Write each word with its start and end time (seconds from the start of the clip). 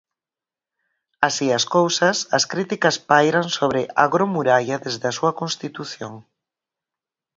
Así 1.27 1.47
as 1.57 1.65
cousas, 1.75 2.17
as 2.37 2.43
críticas 2.51 2.95
pairan 3.09 3.45
sobre 3.57 3.81
Agromuralla 4.05 4.77
desde 4.85 5.05
a 5.09 5.15
súa 5.17 5.31
constitución. 5.41 6.13